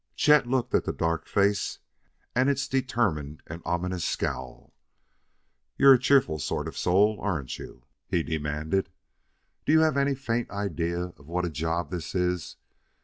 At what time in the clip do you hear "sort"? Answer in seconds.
6.39-6.67